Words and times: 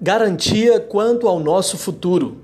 Garantia 0.00 0.78
quanto 0.78 1.26
ao 1.26 1.40
nosso 1.40 1.76
futuro. 1.76 2.36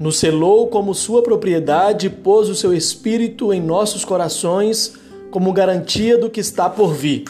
Nos 0.00 0.18
selou 0.18 0.66
como 0.66 0.92
sua 0.96 1.22
propriedade 1.22 2.08
e 2.08 2.10
pôs 2.10 2.48
o 2.48 2.56
seu 2.56 2.74
espírito 2.74 3.52
em 3.52 3.60
nossos 3.60 4.04
corações 4.04 4.94
como 5.30 5.52
garantia 5.52 6.18
do 6.18 6.28
que 6.28 6.40
está 6.40 6.68
por 6.68 6.92
vir. 6.92 7.22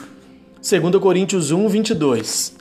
2 0.57 0.97
Coríntios 0.97 1.51
1, 1.51 1.69
22. 1.69 2.55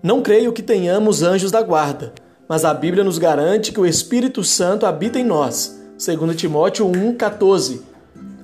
Não 0.00 0.22
creio 0.22 0.52
que 0.52 0.62
tenhamos 0.62 1.24
anjos 1.24 1.50
da 1.50 1.60
guarda, 1.60 2.12
mas 2.48 2.64
a 2.64 2.72
Bíblia 2.72 3.02
nos 3.02 3.18
garante 3.18 3.72
que 3.72 3.80
o 3.80 3.86
Espírito 3.86 4.44
Santo 4.44 4.86
habita 4.86 5.18
em 5.18 5.24
nós. 5.24 5.76
2 5.98 6.36
Timóteo 6.36 6.86
1, 6.86 7.16
14. 7.16 7.82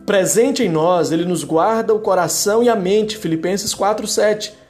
Presente 0.05 0.65
em 0.65 0.69
nós, 0.69 1.13
ele 1.13 1.25
nos 1.25 1.45
guarda 1.45 1.95
o 1.95 2.01
coração 2.01 2.61
e 2.61 2.69
a 2.69 2.75
mente. 2.75 3.17
Filipenses 3.17 3.73
4, 3.73 4.05
7 4.09 4.65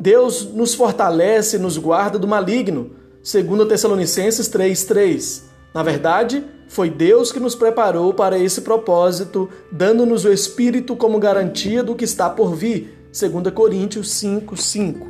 Deus 0.00 0.46
nos 0.54 0.74
fortalece 0.74 1.58
nos 1.58 1.76
guarda 1.76 2.18
do 2.18 2.26
maligno, 2.26 2.92
segundo 3.22 3.66
Tessalonicenses 3.66 4.48
3:3. 4.48 5.42
Na 5.74 5.82
verdade, 5.82 6.42
foi 6.68 6.88
Deus 6.88 7.30
que 7.30 7.38
nos 7.38 7.54
preparou 7.54 8.14
para 8.14 8.38
esse 8.38 8.62
propósito, 8.62 9.50
dando-nos 9.70 10.24
o 10.24 10.32
Espírito 10.32 10.96
como 10.96 11.18
garantia 11.18 11.82
do 11.82 11.94
que 11.94 12.06
está 12.06 12.30
por 12.30 12.54
vir, 12.54 13.08
segundo 13.12 13.52
Coríntios 13.52 14.08
5:5. 14.12 15.06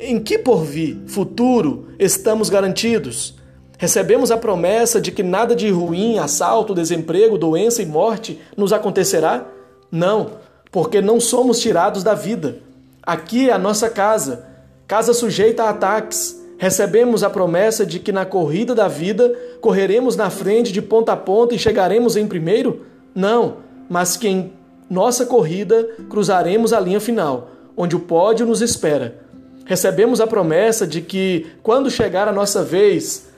Em 0.00 0.18
que 0.18 0.38
porvir, 0.38 0.98
futuro, 1.06 1.86
estamos 1.96 2.50
garantidos? 2.50 3.36
Recebemos 3.78 4.32
a 4.32 4.36
promessa 4.36 5.00
de 5.00 5.12
que 5.12 5.22
nada 5.22 5.54
de 5.54 5.70
ruim, 5.70 6.18
assalto, 6.18 6.74
desemprego, 6.74 7.38
doença 7.38 7.80
e 7.80 7.86
morte 7.86 8.40
nos 8.56 8.72
acontecerá? 8.72 9.46
Não, 9.88 10.32
porque 10.72 11.00
não 11.00 11.20
somos 11.20 11.60
tirados 11.60 12.02
da 12.02 12.14
vida. 12.14 12.69
Aqui 13.02 13.48
é 13.48 13.52
a 13.52 13.58
nossa 13.58 13.88
casa, 13.88 14.46
casa 14.86 15.14
sujeita 15.14 15.64
a 15.64 15.70
ataques. 15.70 16.38
Recebemos 16.58 17.22
a 17.22 17.30
promessa 17.30 17.86
de 17.86 17.98
que 17.98 18.12
na 18.12 18.26
corrida 18.26 18.74
da 18.74 18.86
vida 18.86 19.34
correremos 19.60 20.14
na 20.14 20.28
frente 20.28 20.72
de 20.72 20.82
ponta 20.82 21.12
a 21.12 21.16
ponta 21.16 21.54
e 21.54 21.58
chegaremos 21.58 22.16
em 22.16 22.26
primeiro? 22.26 22.84
Não, 23.14 23.58
mas 23.88 24.16
que 24.16 24.28
em 24.28 24.52
nossa 24.90 25.24
corrida 25.24 25.88
cruzaremos 26.10 26.72
a 26.72 26.80
linha 26.80 27.00
final, 27.00 27.50
onde 27.76 27.96
o 27.96 28.00
pódio 28.00 28.44
nos 28.44 28.60
espera. 28.60 29.22
Recebemos 29.64 30.20
a 30.20 30.26
promessa 30.26 30.86
de 30.86 31.00
que, 31.00 31.46
quando 31.62 31.90
chegar 31.90 32.26
a 32.26 32.32
nossa 32.32 32.62
vez, 32.62 33.29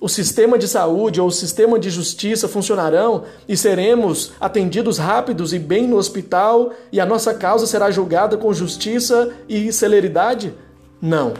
o 0.00 0.08
sistema 0.08 0.58
de 0.58 0.66
saúde 0.66 1.20
ou 1.20 1.28
o 1.28 1.32
sistema 1.32 1.78
de 1.78 1.90
justiça 1.90 2.48
funcionarão 2.48 3.24
e 3.46 3.54
seremos 3.54 4.32
atendidos 4.40 4.96
rápidos 4.96 5.52
e 5.52 5.58
bem 5.58 5.86
no 5.86 5.96
hospital 5.96 6.72
e 6.90 6.98
a 6.98 7.04
nossa 7.04 7.34
causa 7.34 7.66
será 7.66 7.90
julgada 7.90 8.38
com 8.38 8.52
justiça 8.54 9.30
e 9.46 9.70
celeridade? 9.70 10.54
Não. 11.02 11.34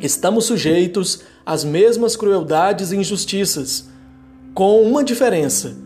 Estamos 0.00 0.44
sujeitos 0.44 1.22
às 1.44 1.64
mesmas 1.64 2.14
crueldades 2.14 2.92
e 2.92 2.96
injustiças, 2.96 3.88
com 4.54 4.82
uma 4.82 5.02
diferença: 5.02 5.76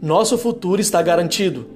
nosso 0.00 0.38
futuro 0.38 0.80
está 0.80 1.02
garantido. 1.02 1.66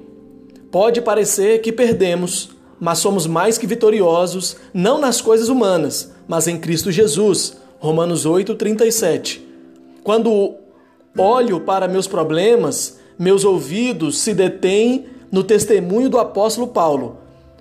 Pode 0.71 1.01
parecer 1.01 1.61
que 1.61 1.73
perdemos, 1.73 2.51
mas 2.79 2.99
somos 2.99 3.27
mais 3.27 3.59
que 3.59 3.67
vitoriosos, 3.67 4.57
não 4.73 5.01
nas 5.01 5.21
coisas 5.21 5.49
humanas, 5.49 6.13
mas 6.29 6.47
em 6.47 6.59
Cristo 6.59 6.93
Jesus. 6.93 7.57
Romanos 7.81 8.27
8, 8.27 8.57
37. 8.57 9.48
Quando 10.03 10.57
olho 11.17 11.61
para 11.61 11.89
meus 11.89 12.07
problemas, 12.07 12.99
meus 13.19 13.45
ouvidos 13.45 14.19
se 14.19 14.33
detêm 14.33 15.07
no 15.31 15.43
testemunho 15.43 16.09
do 16.09 16.19
apóstolo 16.19 16.69
Paulo. 16.69 17.19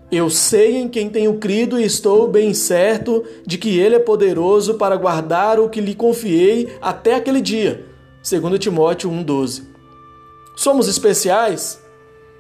Eu 0.10 0.30
sei 0.30 0.78
em 0.78 0.88
quem 0.88 1.10
tenho 1.10 1.38
crido 1.38 1.80
e 1.80 1.84
estou 1.84 2.30
bem 2.30 2.54
certo 2.54 3.26
de 3.46 3.58
que 3.58 3.78
ele 3.78 3.96
é 3.96 4.00
poderoso 4.00 4.76
para 4.76 4.96
guardar 4.96 5.60
o 5.60 5.68
que 5.68 5.82
lhe 5.82 5.94
confiei 5.94 6.70
até 6.82 7.16
aquele 7.16 7.42
dia. 7.42 7.86
2 8.24 8.58
Timóteo 8.60 9.10
1:12. 9.10 9.64
Somos 10.56 10.88
especiais? 10.88 11.82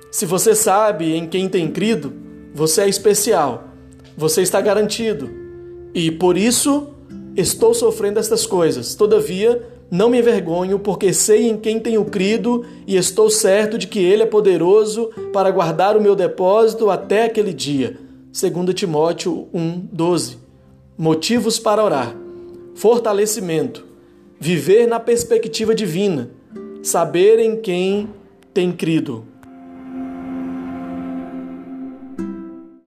Se 0.09 0.25
você 0.25 0.55
sabe 0.55 1.13
em 1.13 1.27
quem 1.27 1.49
tem 1.49 1.69
crido, 1.69 2.13
você 2.53 2.81
é 2.83 2.89
especial. 2.89 3.65
Você 4.15 4.41
está 4.41 4.61
garantido. 4.61 5.29
E 5.93 6.09
por 6.09 6.37
isso 6.37 6.93
estou 7.35 7.73
sofrendo 7.73 8.19
estas 8.19 8.45
coisas. 8.45 8.95
Todavia, 8.95 9.61
não 9.89 10.09
me 10.09 10.19
envergonho, 10.19 10.79
porque 10.79 11.13
sei 11.13 11.49
em 11.49 11.57
quem 11.57 11.79
tenho 11.79 12.03
crido 12.05 12.65
e 12.85 12.95
estou 12.95 13.29
certo 13.29 13.77
de 13.77 13.87
que 13.87 13.99
Ele 13.99 14.23
é 14.23 14.25
poderoso 14.25 15.09
para 15.31 15.51
guardar 15.51 15.95
o 15.95 16.01
meu 16.01 16.15
depósito 16.15 16.89
até 16.89 17.25
aquele 17.25 17.53
dia. 17.53 17.97
2 18.31 18.73
Timóteo 18.73 19.47
1,12. 19.53 20.37
Motivos 20.97 21.57
para 21.57 21.83
orar: 21.83 22.15
fortalecimento, 22.75 23.85
viver 24.39 24.87
na 24.87 24.99
perspectiva 24.99 25.73
divina, 25.73 26.31
saber 26.83 27.39
em 27.39 27.55
quem 27.61 28.09
tem 28.53 28.71
crido. 28.71 29.25